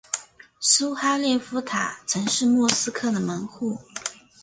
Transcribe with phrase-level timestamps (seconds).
[0.59, 3.77] 苏哈列夫塔曾是莫斯科的门户。